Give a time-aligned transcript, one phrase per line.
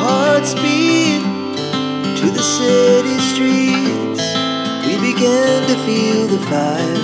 [0.00, 1.20] hearts beat
[2.16, 4.22] to the city streets.
[4.86, 6.96] We began to feel the fire.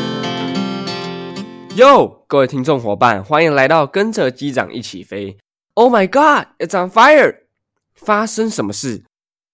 [1.77, 5.37] 哟，各位听众伙伴，欢迎来到跟着机长一起飞。
[5.74, 7.41] Oh my God, it's on fire！
[7.95, 9.05] 发生什么事？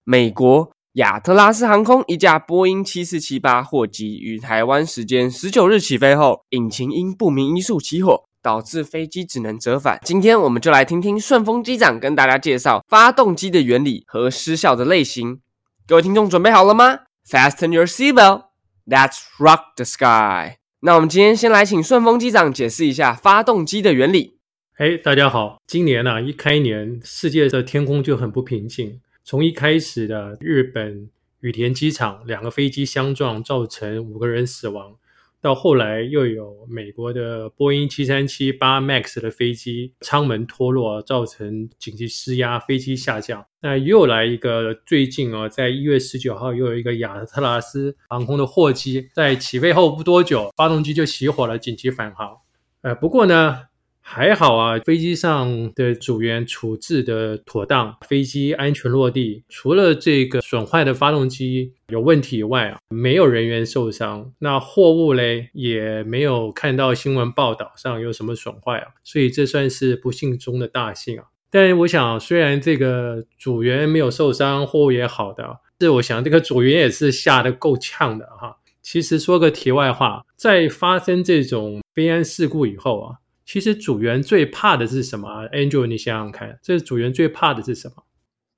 [0.04, 10.00] 美国亚特拉斯航空一架波音七四七八货机于台湾时间十九日起飞后，引擎因不明因素起火，导致飞机只能折返。
[10.04, 15.40] 今天我们就来听听顺丰机长跟大家介绍发动机的原理和失效的类型。
[15.86, 18.46] 各位听众准备好了吗？Fasten your seatbelt.
[18.84, 20.56] Let's rock the sky.
[20.80, 24.38] 那我们今天先来请顺丰机长解释一下发动机的原理。
[24.74, 25.60] 嘿，大家好！
[25.66, 29.00] 今年呢、一开年，世界的天空就很不平静。
[29.22, 31.08] 从一开始的日本
[31.40, 34.96] 羽田机场两个飞机相撞，造成五个人死亡，
[35.42, 43.44] 到后来又有美国的波音七三七八 MAX 的飞机舱门脱落，造成紧急施压，飞机下降。
[43.60, 52.36] 那又来一个，最近啊，在一月十九号又有一个亚特拉斯航空的货机在起飞后不多久，发动机就熄火了，紧急返航。
[52.82, 53.62] 呃，不过呢，
[54.04, 59.44] 还好啊，飞机上的组员处置的妥当，飞机安全落地。
[59.48, 64.32] 除了这个损坏的发动机有问题以外啊，没有人员受伤。
[64.40, 71.24] 那货物嘞，也没有看到新闻报道上有什么损坏啊，所以这算是不幸中的大幸啊。
[71.48, 78.58] 但我想，虽然这个组员没有受伤，货物也好的，是我想这个组员也是吓得够呛的哈。
[78.82, 88.04] 其实说个题外话，在发生这种飞安事故以后啊，其实组员最怕的是什么啊？Angel，你想想看，这组员最怕的是什么？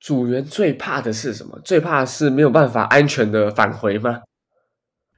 [0.01, 1.59] 组员最怕的是什么？
[1.65, 4.21] 最怕的是没有办法安全的返回吗？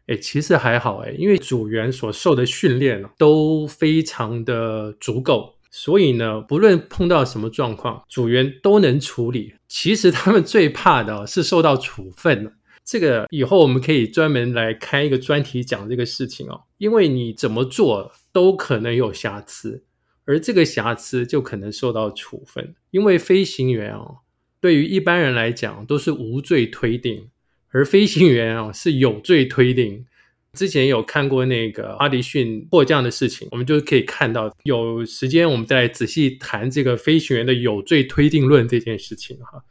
[0.06, 9.54] 哎，其实还好哎，因为组员所受的训练都非常的足够，所以呢，不论碰到什么状况，组员都能处理。
[9.66, 12.52] 其实他们最怕的哦是受到处分的。
[12.84, 19.82] 这个以后我们可以专门来开一个专题讲这个事情哦，因为你怎么做都可能有瑕疵，
[20.26, 22.74] 而这个瑕疵就可能受到处分。
[22.90, 24.18] 因为飞行员哦，
[24.60, 27.30] 对于一般人来讲都是无罪推定，
[27.70, 30.04] 而飞行员啊是有罪推定。
[30.52, 39.64] 之前有看过那个阿迪逊迫降的事情，我们就可以看到，有时间我们再仔细谈这个飞行员的有罪推定论这件事情哈。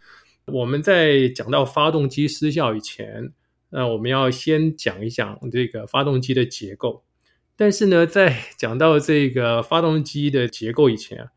[0.47, 3.31] 我们在讲到发动机失效以前，
[3.69, 7.03] 那我们要先讲一讲这个发动机的结构。
[7.57, 11.27] 但是呢，在讲到这个发动机的结构以前啊，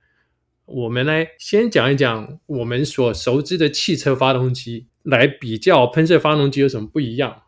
[0.67, 7.43] 我们来先讲一讲我们所熟知的汽车发动机，来比较喷射发动机有什么不一样。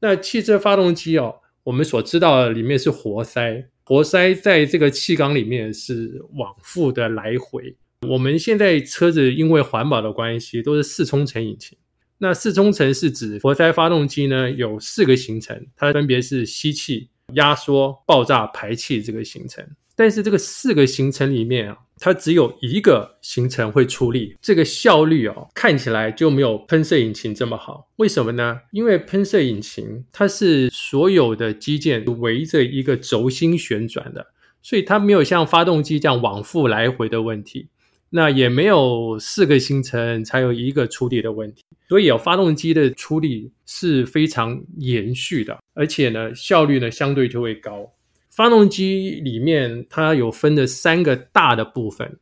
[0.00, 7.76] 那汽车发动机哦，我们所知道的里面是活塞，活塞在这个气缸里面是往复的来回。
[8.08, 11.78] 我们现在车子因为环保的关系，都是四冲程引擎。
[12.18, 19.66] 那四冲程是指活塞发动机呢有四个行程，它分别是吸气、压缩、爆炸、排气这个行程。
[19.94, 27.88] 但是这个四个行程里面啊，它只有一个行程会出力，这个效率哦看起来就没有喷射引擎这么好。
[27.96, 28.58] 为什么呢？
[28.70, 34.28] 因为喷射引擎它是所有的机件围着一个轴心旋转的，
[34.62, 37.68] 所以它没有像发动机这样往复来回的问题。
[38.14, 47.90] 那也没有四个行程才有一个出力的问题，所以有发动机的出力是非常延续的，而且呢效率呢相对就会高。
[48.28, 52.18] 发动机里面它有分的三个大的部分，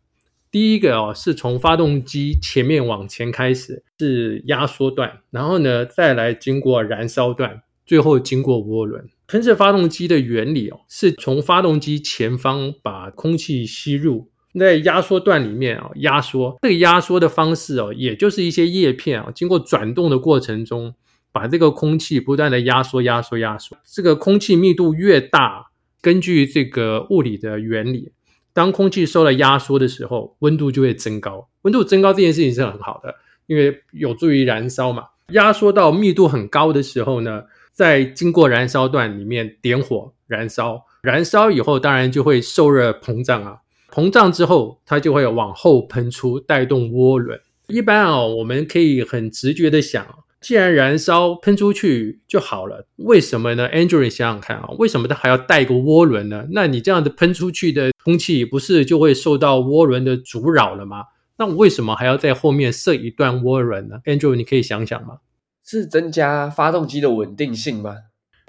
[0.49, 9.05] 第一个哦是从发动机前面往前开始是压缩段，然后呢再来经过燃烧段，最后经过涡轮。
[9.27, 14.29] 喷射发动机的原理哦是从发动机前方把空气吸入。
[14.59, 20.95] 在压缩段里面啊，压缩这个压缩的方式哦，也就是一些叶片啊，经过转动的过程中，
[21.31, 23.77] 把这个空气不断的压缩、压缩、压缩。
[23.85, 25.67] 这个空气密度越大，
[26.01, 28.13] 根据这个物理的原理，
[28.53, 31.49] 当空气受到压缩的时候，温度就会增高。
[31.63, 33.15] 温度增高这件事情是很好的，
[33.47, 35.05] 因为有助于燃烧嘛。
[35.29, 43.59] 压缩到密度很高的时候呢，在经过燃烧段里面点火燃烧，燃烧以后当然就会受热膨胀啊。
[43.93, 47.41] 膨胀之后，它就会往后喷出，带动涡轮。
[47.69, 50.07] 一般啊，我们可以很直觉的想，
[50.41, 56.47] 既然燃烧喷出去就好了，为什么呢？Andrew，你想想看啊，为什么它还要带个涡轮呢？
[56.51, 61.05] 那你这样子喷出去的空气，不是就会受到涡轮的阻扰了吗？
[61.37, 65.19] 那为什么还要在后面设一段涡轮呢？Andrew，你可以想想吗？
[65.65, 67.95] 是增加发动机的稳定性吗？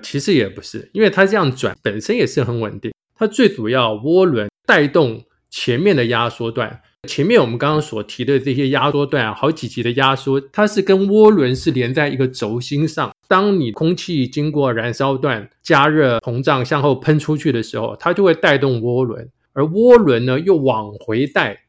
[0.02, 2.92] 其实也不是，因为它这样转本身也是很稳定。
[3.16, 13.14] 它最主要涡轮带动前面的压缩段，前面我们刚刚所提的这些压缩段啊，好几级的压缩，它是跟涡轮是连在一个轴心上。
[13.28, 21.64] 当你空气经过燃烧段加热膨胀向后喷出去的时候，它就会带动涡轮，而涡轮呢又往回带，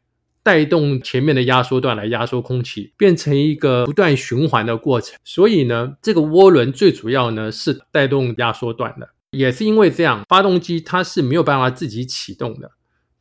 [0.44, 5.18] 带动前面的压缩段来压缩空气，变成一个不断循环的过程。
[5.24, 12.70] 所以呢，这个涡轮最主要呢是带动压缩段的，也是因为这样，发动机它是没有办法自己启动的。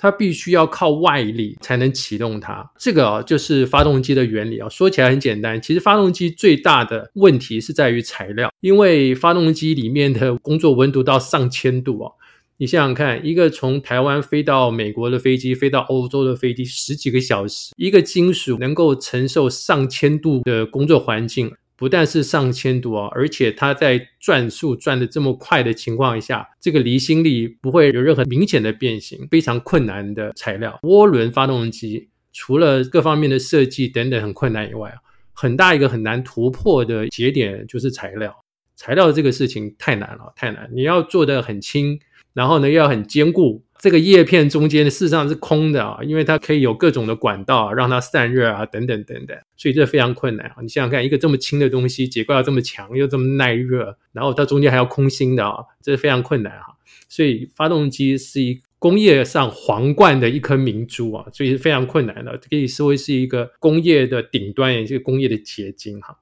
[0.02, 4.68] 它必须要靠外力才能启动它，这个啊就是发动机的原理啊。
[4.68, 12.12] 说起来很简单，其实发动机最大的问题是在于材料，因为发动机里面的工作温度到上千度啊。
[12.58, 21.52] 你想想看，一个从台湾飞到美国的飞机，飞到欧洲的飞机，十几个小时，一个金属能够承受上千度的工作环境。
[21.82, 30.80] 不但是上千度啊，而且它在转速转的这么快的情况下，这个离心力不会有任何明显的变形，非常困难的材料。
[30.84, 34.94] 涡轮发动机除了各方面的设计等等很困难以外，
[35.34, 38.32] 很大一个很难突破的节点就是材料。
[38.76, 42.00] 材料这个事情太难了，太难，你要做的很轻。
[42.34, 43.66] 然后呢，又要很坚固。
[43.82, 49.36] 这个叶片中间事实上是空的啊，因为它可以有各种的管道让它散热啊，等等等等。
[49.58, 50.58] 所以这非常困难啊。
[50.62, 56.78] 你想想看，一个这么轻的东西，结构要这么强，又这么耐热，然后它中间还要空心的啊，这是非常困难哈。
[57.10, 66.16] 所以发动机是一工业上皇冠的一颗明珠啊，所以是非常困难的，可以说是一个工业的顶端，也是工业的结晶哈。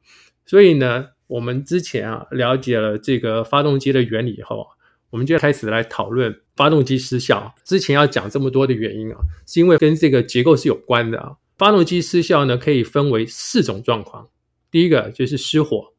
[0.45, 4.78] 所以呢，我们之前啊了解了这个发动机的原理以后啊。
[5.09, 7.53] 我们就开始来讨论发动机失效。
[7.63, 9.17] 之前要讲这么多的原因啊，
[9.47, 11.35] 是因为跟这个结构是有关的啊。
[11.57, 14.29] 发动机失效呢，可以分为四种状况。
[14.71, 15.93] 第一个就是失火，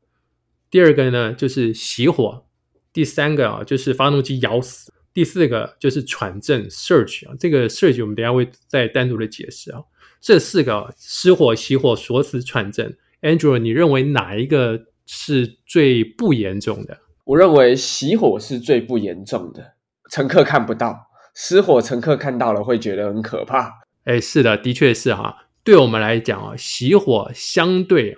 [0.71, 2.47] 第二个呢就是熄火，
[2.93, 7.35] 第三个啊就是发动机咬死，第四个就是喘震 （surge） 啊。
[7.39, 9.83] 这个 surge 我们等下会再单独的解释啊。
[10.21, 16.99] 这四个失火、熄火、锁死、喘震，Andrew，你认为哪一个是最不严重的？
[17.31, 19.75] 我认为熄火是最不严重的，
[20.11, 23.73] 乘客看不到；失火，乘客看到了会觉得很可怕。
[24.03, 25.47] 哎，是的，的确是哈。
[25.62, 28.17] 对我们来讲啊，熄火相对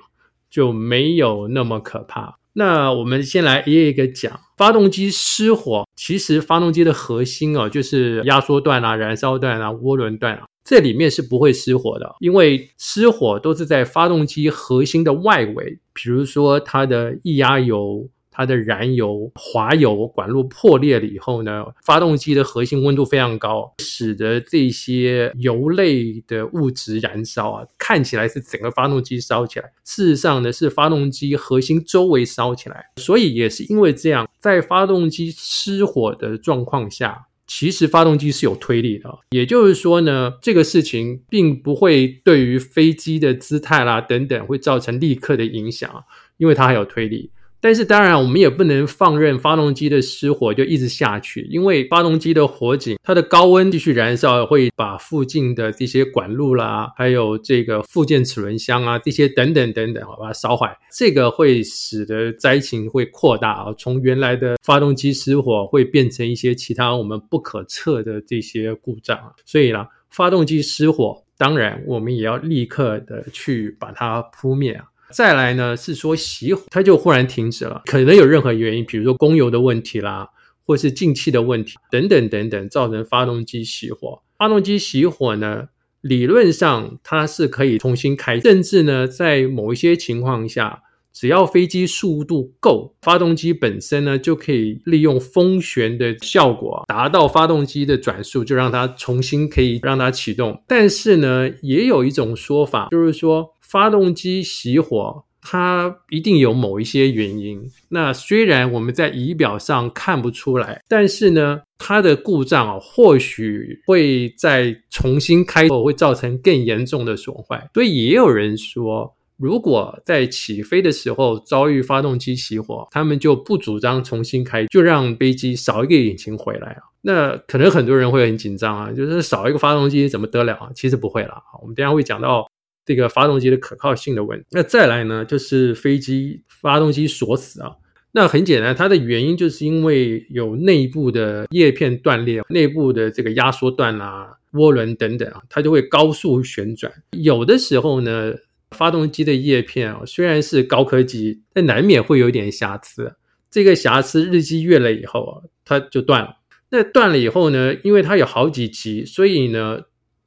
[0.48, 2.38] 就没有那么可怕。
[2.54, 18.08] 那我们先来一个一个讲，发动机失火，其实发动机的核心啊，就是压缩段啊、燃烧段啊、涡轮段啊，这里面是不会失火的，因为失火都是在发动机核心的外围，比如说它的液压油。
[18.32, 32.86] 它的燃油滑油管路破裂了以后呢，发动机的核心温度非常高，使得这些油类的物质燃烧啊，看起来是整个发动机烧起来，事实上呢是发动机核心周围烧起来。
[32.96, 39.10] 所以也是因为这样，在发动机失火的状况下，其实发动机是有推力的。
[39.30, 46.04] 也就是说呢，这个事情并不会对于飞机的姿态啦等等会造成立刻的影响，
[46.38, 47.30] 因为它还有推力。
[47.62, 60.76] 但是当然，我们也不能放任发动机的失火就一直下去，因为发动机的火警，它的高温继续燃烧，会把附近的这些管路啦，还有这个附件齿轮箱啊，这些等等等等，把它烧坏。
[60.92, 69.16] 这个会使得灾情会扩大啊，从原来的发动机失火，会变成一些其他我们不可测的这些故障。
[69.46, 74.86] 所以呢，发动机失火，当然我们也要立刻的去把它扑灭啊。
[75.12, 80.28] 再来呢，是说熄火，它就忽然停止了，可能有任何原因，比如说供油的问题啦，
[80.64, 84.22] 或是进气的问题等等等等，造成发动机熄火。
[84.38, 85.68] 发动机熄火呢，
[86.00, 100.62] 理论上它是可以重新开，甚至呢，在某一些情况下，只要飞机速度够，发动机本身呢就可以利用风旋的效果，达到发动机的转速，就让它重新可以让它启动。
[100.66, 103.50] 但是呢，也有一种说法，就是说。
[103.72, 107.58] 发动机熄火，它一定有某一些原因。
[107.88, 117.66] 那虽然我们在仪表上看不出来，但是呢，它的故障啊，或许会在重新开后会造成更严重的损坏。
[117.72, 126.82] 所以也有人说，如果在起飞的时候遭遇发动机熄火，他们就不主张重新开，就让飞机少一个引擎回来啊。
[127.00, 130.68] 那可能很多人会很紧张啊，就是少一个发动机怎么得了啊？
[130.74, 132.46] 其实不会啦，我们等下会讲到。
[132.84, 137.76] 这个发动机的可靠性的问题，那再来呢，就是飞机发动机锁死啊。
[138.10, 146.92] 那很简单，它的原因就是因为有内部的叶片断裂，内部的这个压缩段啊、涡轮等等啊，它就会高速旋转。
[147.12, 148.34] 有的时候呢，
[148.72, 153.14] 发动机的叶片啊，虽然是高科技，但难免会有点瑕疵。
[153.50, 156.36] 这个瑕疵日积月累以后啊，它就断了。
[156.70, 159.82] 那断了以后呢，因为它有好几级，所以呢。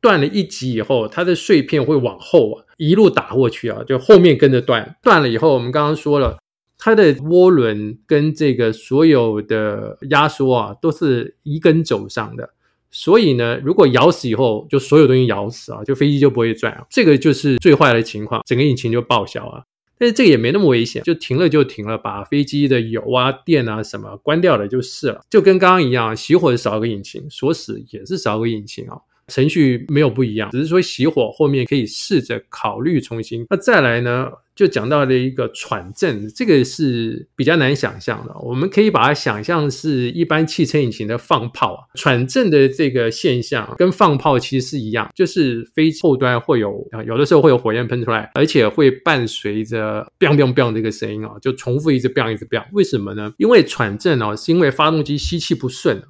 [0.05, 4.95] 断了一级以后，它的碎片会往后啊一路打过去啊，就后面跟着断。
[5.01, 6.37] 断了以后，我们刚刚说了，
[6.77, 12.51] 它的涡轮跟这个所有的压缩啊，都是一根轴上的。
[12.91, 16.85] 所以呢，如果咬死以后，就所有东西咬死啊，就飞机就不会转啊。
[16.87, 19.63] 这个就是最坏的情况，整个引擎就报销啊。
[19.97, 28.99] 但是这个也没那么危险，就停了就停了，把飞机的油啊、电啊什么关掉了就是了，就跟刚刚一样，熄火少个引擎，锁死也是少个引擎啊。
[29.27, 33.45] 程序没有不一样，只是说熄火后面可以试着考虑重新。
[33.49, 38.35] 那再来呢，就讲到了一个喘震，这个是比较难想象的。
[38.41, 52.65] 我们可以把它想象是一般汽车引擎的放炮啊，喘震的这个现象跟放炮其实是一样，就是飞机后端会有啊，有的时候会有火焰喷出来，而且会伴随着 “biang biang biang” 这个声音啊，就重复一直 “biang” 一直 “biang”。
[52.73, 53.33] 为什么呢？
[53.37, 56.01] 因为喘震哦，是因为发动机吸气不顺。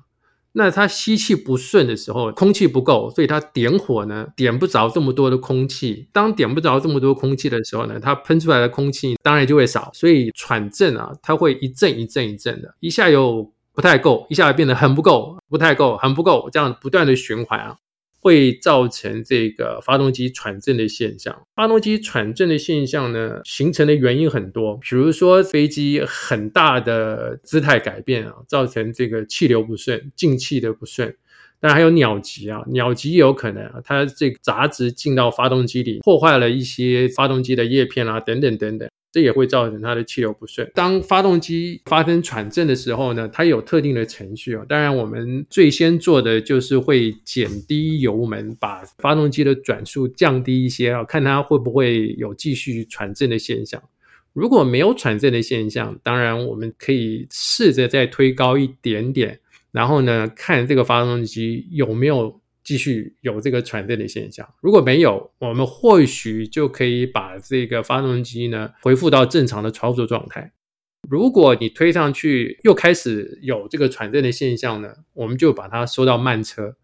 [0.57, 6.07] 那它吸气不顺的时候，空气不够，所以它点火呢，点不着这么多的空气。
[6.13, 17.75] 当点不着这么多空气的时候呢，它喷出来的空气当然就会少，所以喘震啊，它会一阵一阵一阵的，一下又不太够，一下变得很不够，不太够，很不够，这样不断的循环啊。
[18.25, 21.43] 会造成这个发动机喘震的现象。
[21.55, 31.15] 发动机喘震的现象呢，形成的原因很多，比如说飞机很大的姿态改变啊，造成这个气流不顺、进气的不顺。
[31.59, 38.89] 当然还有鸟击啊，鸟击有可能啊，它这个杂质进到发动机里，破坏了一些发动机的叶片啊，等等等等。
[39.15, 40.69] 这也会造成它的气流不顺。
[40.75, 44.65] 当发动机发生喘震的时候呢，它有特定的程序哦。
[44.67, 53.81] 当然，我们最先做的就是会减低油门，把发动机的转速降低一些啊，看它会不会有继续喘震的现象。
[54.33, 59.39] 如果没有喘震的现象，当然我们可以试着再推高一点点，
[59.71, 62.41] 然后呢，看这个发动机有没有。
[62.65, 70.51] 继续有这个喘震的现象，如果没有，我们或许就可以把这个发动机呢恢复到正常的操作状态。
[71.07, 76.75] 如果你推上去又开始有这个喘震的现象呢，我们就把它收到慢车。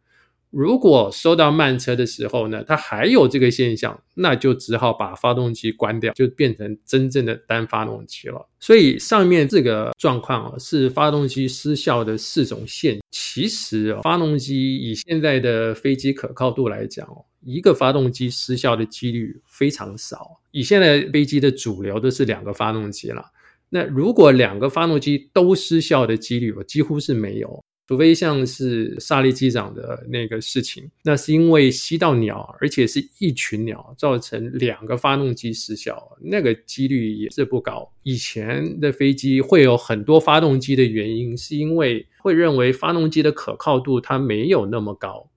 [0.52, 8.48] 如果收到慢车的时候呢，它还有这个现象，那就只好把发动机关掉，就变成真正的单发动机了。
[8.60, 13.00] 所以上面这个状况啊，是发动机失效的四种现。
[13.10, 20.42] 其实哦发动机以现在的飞机可靠度来讲哦，一个发动机失效的几率非常少。
[20.52, 23.24] 以现在飞机的主流都是两个发动机了，
[23.70, 27.64] 那如果两个发动机都失效的几率，几乎是没有。
[27.92, 37.92] 除非像是萨利机长的那个事情，那是因为吸到鸟，而且是一群鸟，造成两个发动机失效，那个几率也是不高。
[38.04, 45.30] 以前的飞机会有很多发动机的原因，是因为会认为发动机的可靠度它没有那么高，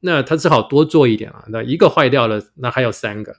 [0.00, 1.44] 那它只好多做一点啊。
[1.50, 3.36] 那一个坏掉了，那还有三个。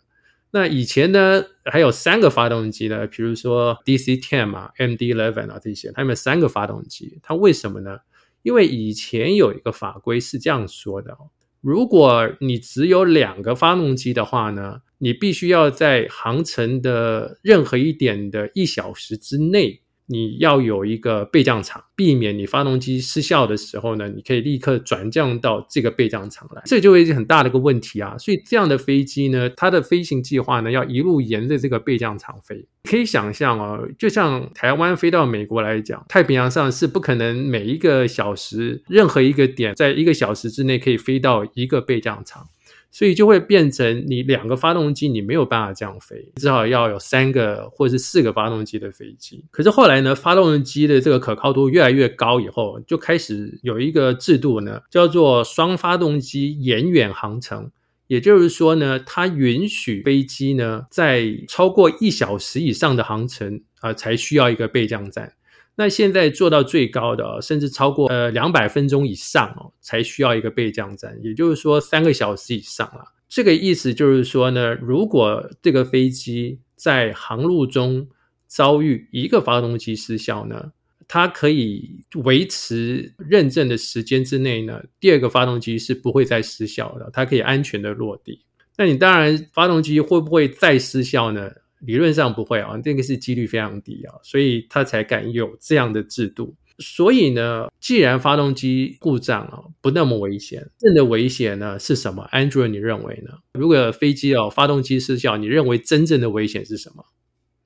[0.51, 7.97] 那以前呢还有三个发动机呢，比如说 DC ten 啊、MD eleven 啊这些，它们三个发动机，它为什么呢？
[8.43, 11.17] 因为以前有一个法规是这样说的：
[11.62, 19.80] 如果你只有两个发动机的话呢，你必须要在航程的任何一点的一小时之内。
[20.11, 28.17] 你要有一个备降场，避免你发动机失效的时候呢，你可以立刻转降到这个备降场来，这就会是很大的一个问题啊。
[28.17, 32.67] 所以这样的飞机呢，它的飞行计划呢，要一路沿着这个备降场飞。
[32.83, 42.47] 可以想象哦，就像台湾飞到美国来讲，太平洋上是不可能每一个小时任何一个点在一个小时之内可以飞到一个备降场。
[42.91, 49.45] 所以就会变成你两个发动机，你没有办法这样飞，至少要有三个或者是四个发动机的飞机。
[49.50, 57.71] 可是后来呢，发动机的这个可靠度越来越高以后，就开始有一个制度呢，叫做双发动机延远航程。
[58.07, 65.31] 也就是说呢，它允许飞机呢在超过一小时以上的航程啊，才需要一个备降站。
[65.75, 73.03] 那现在做到最高的，甚至超过呃两百分钟以上哦，才需要一个备降站，也就是说三个小时以上了。
[73.27, 78.05] 这个意思就是说呢，如果这个飞机在航路中
[78.45, 80.73] 遭遇一个发动机失效呢，
[81.07, 88.43] 它可以维持认证的时间之内呢，第二个发动机是不会再失效的，它可以安全的落地。
[88.77, 91.49] 那你当然发动机会不会再失效呢？
[91.81, 96.55] 理论上不会啊，这个是几率非常低啊，所以他才敢有这样的制度。
[96.79, 103.33] 所以呢，既然发动机故障啊不那么危险，真的危险呢是什么？Andrew，你认为呢？
[103.53, 107.03] 如果飞机哦发动机失效，你认为真正的危险是什么？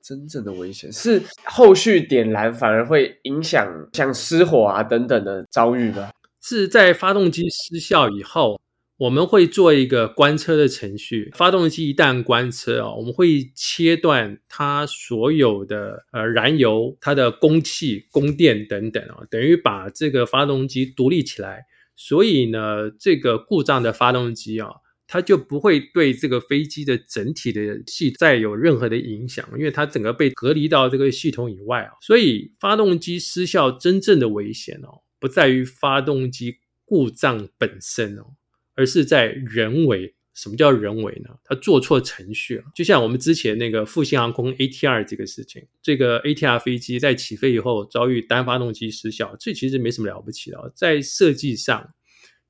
[0.02, 6.10] 真正的危险是后续点燃反而会影响像失火啊等等的遭遇吗？
[6.42, 8.60] 是在发动机失效以后。
[8.98, 11.30] 我们会做一个关车的程序。
[11.34, 21.64] 发动机一旦关车啊，我们会切断它所有的呃燃油、它的供气、供电等等啊，等于把这个发动机独立起来。
[21.94, 24.68] 所以呢，这个故障的发动机啊。
[25.08, 31.92] 它就不会对这个飞机的整体的系再有任何的影响，因为它整个被隔离到这个系统以外啊。
[32.00, 38.34] 所以发动机失效真正的危险哦，不在于发动机故障本身哦，
[38.76, 40.14] 而是在人为。
[40.38, 41.30] 什么叫人为呢？
[41.44, 42.64] 它做错程序了。
[42.74, 51.88] 就像我们之前那个复兴航空 ATR 这个事情，这个 ATR 飞机在起飞以后遭遇单发动机失效，这其实没什么了不起的，在设计上。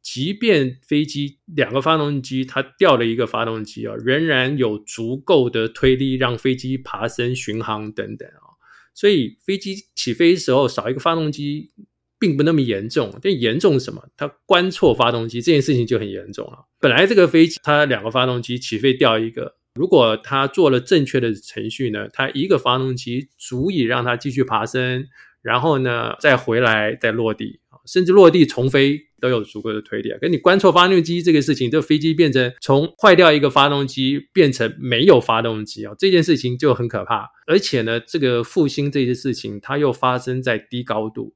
[0.02, 8.58] 即便飞机两个发动机，它掉了一个发动机啊，仍然有足够的推力让飞机爬升、巡航等等啊。
[8.94, 11.70] 所以飞机起飞时候少一个发动机，
[12.18, 13.12] 并不那么严重。
[13.22, 14.02] 但严重什么？
[14.16, 16.66] 它关错发动机这件事情就很严重了。
[16.80, 25.06] 本来这个飞机它两个发动机起飞掉一个，如果它做了正确的程序呢，它一个发动机足以让它继续爬升，
[25.42, 27.60] 然后呢再回来再落地。
[27.86, 30.18] 甚至落地重飞都有足够的推力啊！
[30.20, 37.30] 跟你关错发动机这个事情，这飞机变成从坏掉一个发动机变成没有发动机啊，这件事情就很可怕。
[37.46, 41.35] 而且呢，这个复兴这些事情，它又发生在低高度。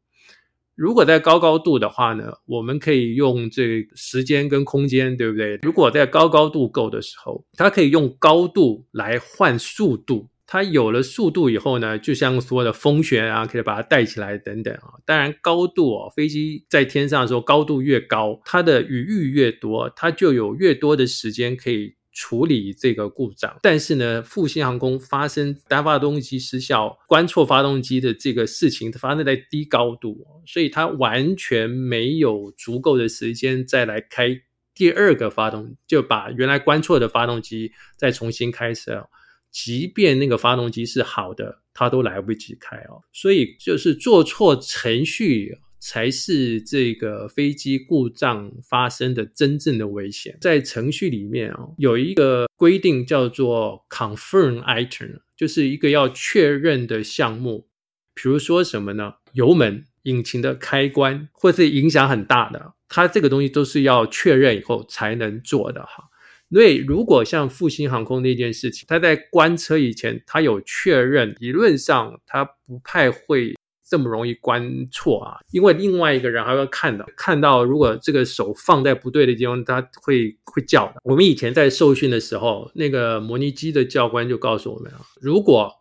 [0.81, 5.59] 如果在高高度的话呢，我们可以用这时间跟空间，对不对？
[5.61, 10.31] 如果在高高度够的时候，它可以用高度来换速度。
[10.47, 14.97] 它有了速度以后呢，就像所有的风旋啊，可以把它带起来等等啊。
[15.05, 23.57] 当然高度哦，飞机在天上的时候高度越高，它的雨域越多，它就有越多的时间可以处理这个故障。
[23.63, 34.41] 但是呢，复兴航空发生单发动机失效、关错发动机的这个事情，发生在低高度，所以它完全没有足够的时间再来开
[34.75, 39.09] 第二个发动，就把原来关错的发动机再重新开车。
[39.51, 43.03] 即便那个发动机是好的，它都来不及开哦。
[43.13, 50.37] 所以就是做错程序才是这个飞机故障发生的真正的危险。
[50.41, 57.67] 在程序里面啊，有一个规定叫做 confirm item，就是一个要确认的项目。
[58.15, 59.15] 比如说什么呢？
[59.33, 66.05] 油门、引擎的开关，或是影响很大的，它这个东西都是要确认以后才能做的哈。
[66.51, 73.55] 因为，如果像复兴航空那件事情，他在关车以前，他有确认，理论上他不太会
[73.91, 81.01] 这么容易关错啊，因为另外一个人还会看到，看到如果这个手放在不对的地方，他会会叫的。
[81.03, 85.73] 我们以前在受训的时候，那个模拟机的教官就告诉我们啊，如果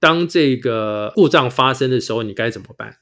[0.00, 2.96] 当这个故障发生的时候，你该怎么办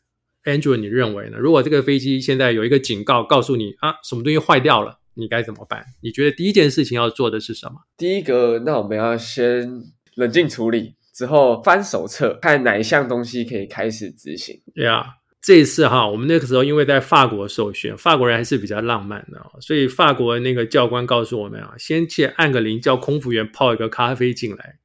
[0.45, 1.39] ？Andrew，你认为呢？
[1.39, 4.99] 如果这个飞机现在有一个警告，告诉你啊，什么东西坏掉了？
[5.15, 5.85] 你该怎么办？
[6.03, 7.83] 你觉得第一件事情要做的是什么？
[7.97, 9.85] 第一个，那我们要先
[10.17, 14.61] 冷静处理，之后翻手册，看哪一项东西可以开始执行。
[14.75, 15.07] 对啊，
[15.41, 24.79] 这一次哈，我们那个时候因为在法国受训，法国人还是比较浪漫的，所以法国那个教官告诉我们啊，先去按个铃，叫空服员泡一个咖啡进来，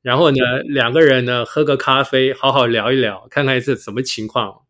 [0.00, 4.62] 然后呢，两个人呢喝个咖啡，好好聊一聊，看看是什么情况，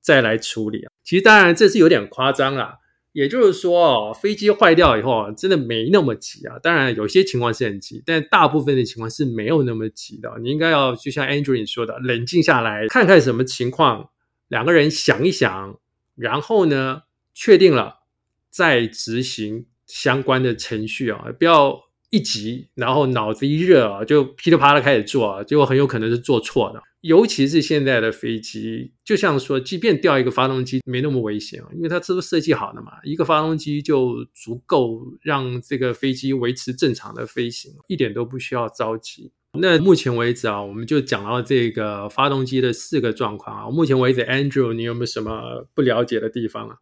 [0.00, 0.90] 再来处理啊。
[1.04, 2.78] 其实当然这是有点夸张啦。
[3.16, 6.58] 也就是说哦，飞机坏掉以后啊真的没那么急啊。
[6.62, 10.30] 当然，有些情况是很急，但大部分的情况是没有那么急的。
[10.42, 14.10] 你应该要就像 Andrew 说的，冷静下来，看看什么情况，
[14.48, 15.80] 两个人想一想，
[16.14, 18.00] 然后呢，确定了
[18.50, 21.85] 再执行相关的程序啊，不要
[22.16, 26.82] 一急，然后脑子一热啊，就噼里啪啦开始做啊，结果很有可能是做错的。
[27.02, 39.30] 尤其是现在的飞机，就像说，即便掉一个发动机没那么危险啊，因为它这都设计好的嘛，一个发动机就足够让这个飞机维持正常的飞行，一点都不需要着急。
[39.52, 43.70] 那目前为止啊，我们就讲到这个发动机的四个状况啊。
[43.70, 46.76] 目前为止，Andrew，你有没有什么不了解的地方啊？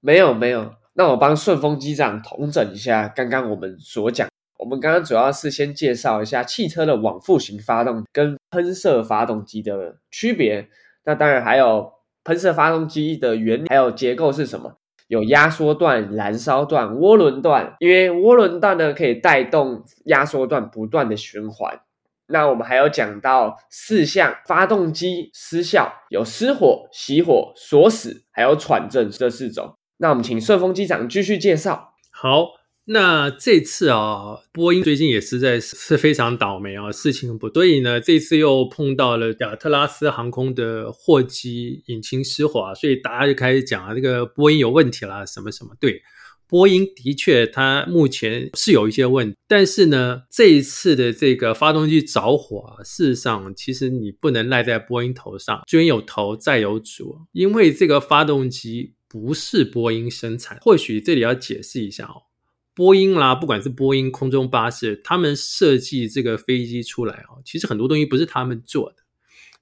[0.00, 0.74] 没有，没有。
[0.94, 4.28] 那我帮顺丰机长统整一下刚刚我们所讲。
[4.56, 10.68] 我们刚刚主要是先介绍一下汽车的往复型发动跟喷射发动机的区别。
[11.04, 14.78] 那当然还有喷射发动机的原理，还有结构是什么？
[15.08, 17.74] 有压缩段、燃烧段、涡轮段。
[17.80, 21.80] 因为涡轮段呢可以带动压缩段不断的循环。
[22.28, 29.74] 那我们还有讲到四项发动机失效，有失火、熄火、锁死，还有喘震这四种。
[29.98, 31.94] 那我们请顺丰机长继续介绍。
[32.10, 32.64] 好。
[32.86, 37.98] 那这次啊，波音最近也实在是非常倒霉啊，事情不对呢。
[37.98, 45.70] 这次又碰到了亚特拉斯航空的货机引擎失火，所以大家就开始讲啊，这个波音有问题了，什么什么。
[45.80, 46.02] 对，
[46.46, 60.58] 波音的确，它目前是有一些问题，但是呢，这一次的这个发动机着火，事实上，其实你不能赖在波音头上，先有头再有主，因为这个发动机不是波音生产。
[60.60, 62.26] 或许这里要解释一下哦，
[62.74, 69.04] 波音啦，不管是波音空中巴士，他们设计这个飞机出来哦，其实很多东西不是他们做的，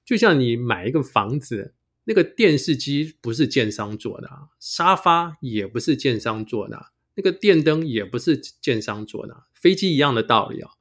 [0.03, 1.75] 就像你买一个房子。
[2.05, 10.71] 那个电视机不是建商做的啊，沙发也不是建商做的，那个电灯也不是建商做的，飞机一样的道理啊。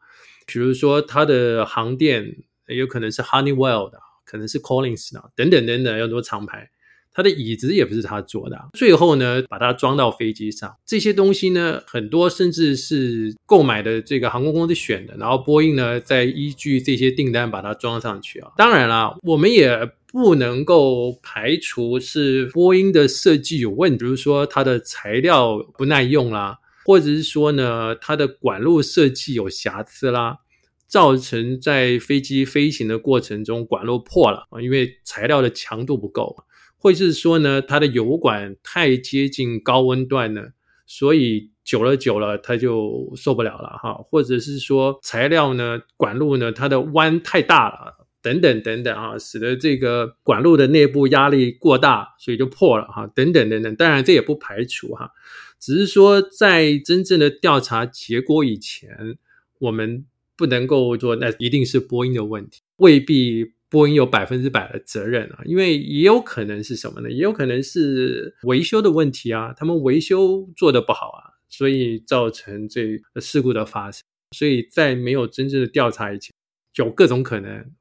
[0.46, 6.71] 比如说它的航电有可能是 Honeywell 的，可能是 Collins 的，等等等等，有很多厂牌。
[7.14, 10.74] 它的椅子也不是他做的，最后呢，把它装到飞机上。
[10.86, 18.52] 这些东西呢，很多甚至是购买的这个航空公司选的，然后波音呢再依据这些订单把它装上去啊。
[18.56, 30.38] 当然啦，我们也不能够排除是波音的设计有问题，比如说它的材料不耐用啦，或者是说呢它的管路设计有瑕疵啦，
[30.86, 36.34] 造成在飞机飞行的过程中管路破了啊，因为材料的强度不够。
[36.82, 40.50] 或是说呢，它的油管太接近高温段了，
[40.84, 43.94] 所以久了久了它就受不了了哈。
[43.94, 53.06] 或者是说材料呢，管路呢，它的弯太大了，等等等等啊，使得这个管路的内部压力过大，所以就破了哈。
[53.14, 55.12] 等等等等，当然这也不排除哈，
[55.60, 59.16] 只是说在真正的调查结果以前，
[59.60, 60.04] 我们
[60.36, 63.52] 不能够说那一定是波音的问题，未必。
[63.72, 67.10] 波音有百分之百的责任啊，因为也有可能是什么呢？
[67.10, 74.02] 也有可能是维修的问题啊，他们维修做的不好啊，所以造成这事故的发生。
[74.36, 76.34] 所以在没有真正的调查以前，
[76.76, 77.72] 有各种可能。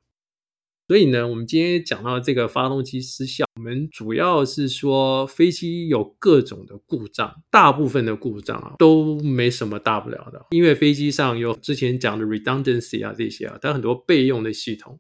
[0.88, 14.98] 所以呢，我们今天讲到这个发动机失效，我们主要是说飞机有各种的故障，大部分的故障啊都没什么大不了的，因为飞机上有之前讲的 redundancy 啊这些啊，它很多备用的系统。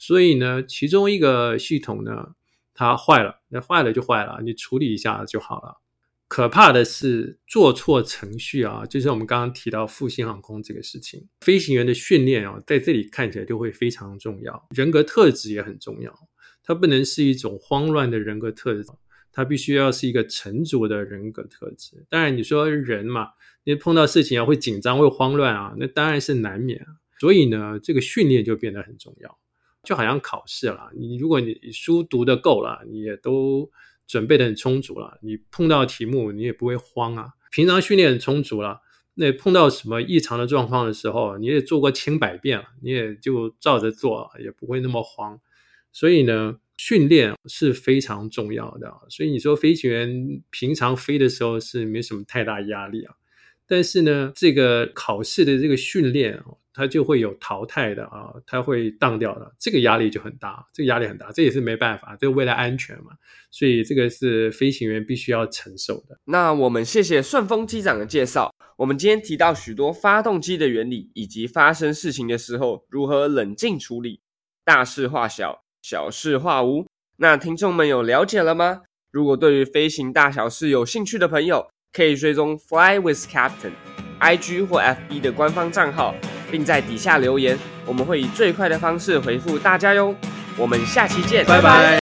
[0.00, 2.34] 所以呢，其中一个系统呢，
[2.72, 5.76] 它坏了，那坏了就坏了，你处理一下就好了。
[6.26, 16.18] 可怕的是做错程序啊，就是我们刚刚提到复兴航空这个事情，飞行员的训练啊，在这里看起来就会非常重要，人格特质也很重要。
[16.62, 18.86] 它不能是一种慌乱的人格特质，
[19.32, 22.06] 它必须要是一个沉着的人格特质。
[22.08, 23.28] 当然，你说人嘛，
[23.64, 26.86] 你碰到事情啊会紧张会慌乱啊，那当然是难免。
[27.18, 29.38] 所以呢，这个训练就变得很重要。
[29.82, 33.70] 就好像考试了，你如果你书读的够了，你也都
[34.06, 37.30] 准备的很充足了，你碰到题目你也不会慌啊。
[37.50, 38.80] 平常训练很充足了，
[39.14, 45.40] 那碰到什么异常的状况的时候，你也做过千百遍了，你也就照着做，也不会那么慌。
[45.92, 48.92] 所以呢，训练是非常重要的。
[49.08, 53.14] 所以你说飞行员平常飞的时候是没什么太大压力啊，
[53.66, 56.40] 但是呢，这个考试的这个训练
[56.72, 63.12] 它就会有淘汰的啊，它会当掉的，这个压力就很大，这个压力很大，这也是没办法，这个为了安全嘛，
[63.50, 66.18] 所以这个是飞行员必须要承受的。
[66.24, 74.20] 那我们谢谢顺丰机长的介绍，我们今天提到许多发动机的原理，以及发生事情的时候如何冷静处理，
[74.64, 76.86] 大事化小，小事化无。
[77.16, 78.82] 那听众们有了解了吗？
[79.10, 83.72] 如果对于飞行大小事有兴趣的朋友，可以追踪 Fly with Captain
[84.20, 86.14] IG 或 FB 的官方账号。
[86.50, 90.14] 并在底下留言，我们会以最快的方式回复大家哟。
[90.56, 91.98] 我们下期见，拜拜。